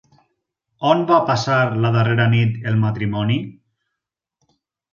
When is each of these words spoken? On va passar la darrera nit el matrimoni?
On 0.91 1.03
va 1.11 1.19
passar 1.27 1.59
la 1.85 1.93
darrera 1.97 2.27
nit 2.33 2.59
el 2.73 2.81
matrimoni? 2.87 3.39